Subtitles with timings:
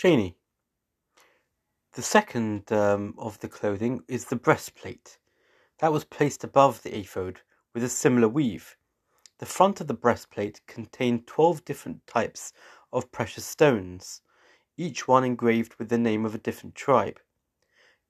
[0.00, 0.34] Shani.
[1.92, 5.18] The second um, of the clothing is the breastplate.
[5.80, 7.42] That was placed above the ephod
[7.74, 8.76] with a similar weave.
[9.40, 12.54] The front of the breastplate contained twelve different types
[12.94, 14.22] of precious stones,
[14.78, 17.20] each one engraved with the name of a different tribe.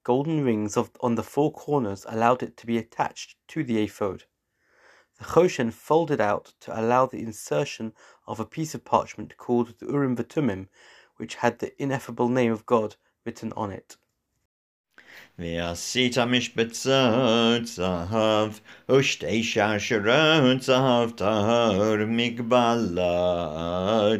[0.04, 4.26] Golden rings of, on the four corners allowed it to be attached to the ephod.
[5.18, 7.94] The Choshen folded out to allow the insertion
[8.28, 10.68] of a piece of parchment called the Urim Tumim,
[11.19, 13.97] which had the ineffable name of God written on it.
[15.39, 18.51] ועשית משבצות זהב,
[18.91, 23.05] ושתי שרשרות זהב טהור, מגבלות,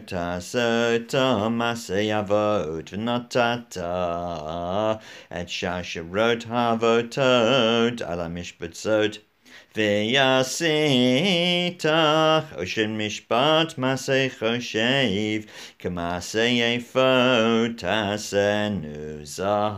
[0.05, 1.16] תעשת
[1.50, 3.78] מעשה אבות, ונתת
[5.42, 9.18] את שרשרות האבותות על המשבצות.
[9.76, 11.84] ועשית
[12.55, 15.42] חושן משפט מעשה חושב,
[15.80, 18.88] כמעשה יפות תעשנו
[19.24, 19.76] זהב.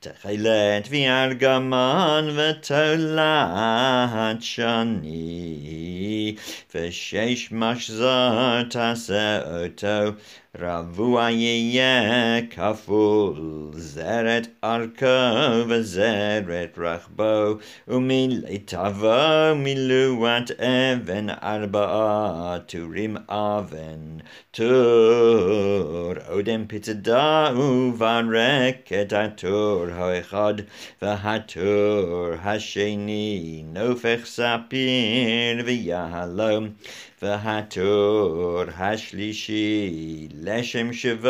[0.00, 6.34] תכלת וארגמן ותולעת שני,
[6.74, 10.18] ושש משזר תעשה אותו.
[10.57, 18.95] רבוע יהיה כפול, זרת ארכו וזרת רכבו, ומילתיו
[19.55, 24.17] מילואת אבן ארבעה טורים אבן,
[24.51, 30.53] טור אודם פצדה וברקת הטור האחד
[31.01, 36.69] והטור השני, נופך ספיר ויהלום.
[37.21, 41.28] והטור השלישי לשם שבו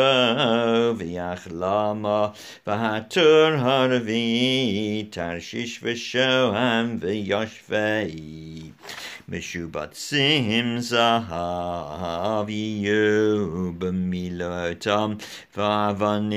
[0.97, 2.27] ויחלמה
[2.67, 8.61] והטור הרביעי תרשיש ושוהם ויושבי
[9.29, 15.13] משובצים זהב יהיו במילותם
[15.57, 16.35] ואבנים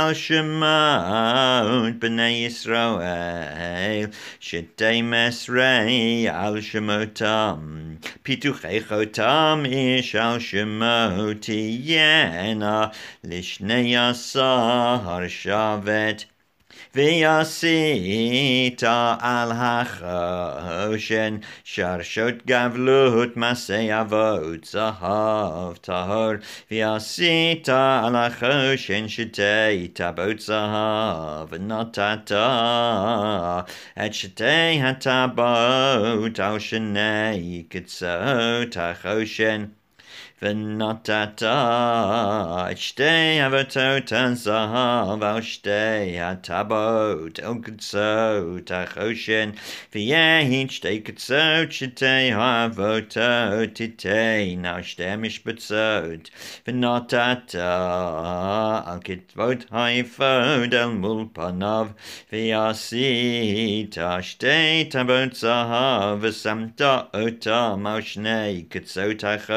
[0.07, 4.05] על שמות בני ישראל
[4.39, 7.79] שתי מסרי על שמותם
[8.23, 12.87] פיתוחי חותם איש על שמות תהיינה
[13.23, 16.23] לשני עשר שבט
[16.95, 18.83] ועשית
[19.19, 26.31] על החושן שרשות גבלות מעשה אבות זהב טהור
[26.71, 32.31] ועשית על החושן שתי טבעות זהב ונתת
[34.05, 39.65] את שתי הטבעות על שני קצות החושן
[40.44, 47.80] V'natata, not at all, ich steh aber tot an Sahab, auch steh shtei abot, und
[47.80, 48.60] so,
[52.32, 56.30] havotot, titei, now steh mich bezot,
[56.66, 61.94] al kitvot haifod, el mulpanav,
[62.30, 69.48] viasi, tach steh tabot Sahab, samt da otam, auch schnei gezot, tach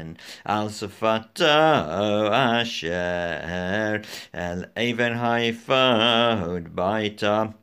[0.00, 0.16] Hashem,
[0.46, 4.02] Al Sfato Asher,
[4.32, 7.54] El Aven Haifod Baita.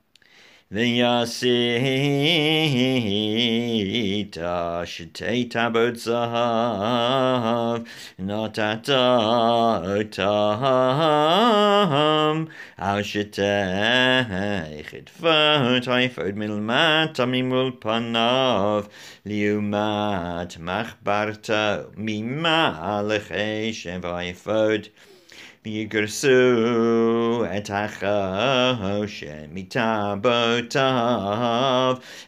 [0.70, 1.24] V'yasita
[4.84, 7.88] shetei tabot zahav
[8.20, 18.90] natata tam al shetei chitfot haifod milmat amimul panav
[19.26, 24.90] liumat machbarta mima alechei shevaifod.
[25.65, 26.29] ויגרסו
[27.57, 30.77] את החושן מטבעותיו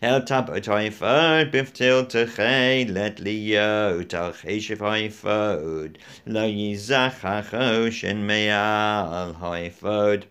[0.03, 10.25] אל טבעות האפוד בפתיל תכלת להיות על חשב האפוד לא ייזך החושן מעל האפוד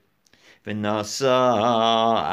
[0.68, 1.54] ונשא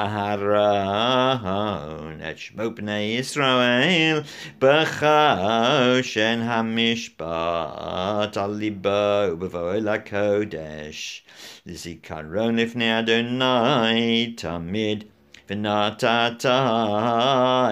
[0.07, 4.21] אהרון את שמות בני ישראל
[4.59, 11.23] בחושן המשפט על ליבו ובבואו לקודש
[11.67, 15.05] לזיכרון לפני אדוני תמיד
[15.51, 16.47] ונתת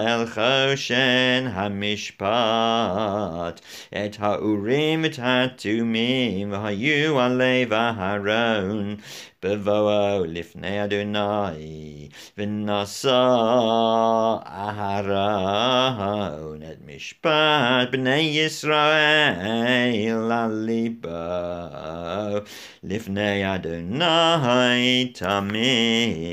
[0.07, 2.29] אל חושן המשפט
[3.89, 8.95] את האורים ואת התומים והיו על לב אהרון
[9.43, 13.09] בבואו לפני אדוני ונשא
[14.47, 21.09] אהרון את משפט בני ישראל על ליבו
[22.83, 26.29] לפני אדוני תמיד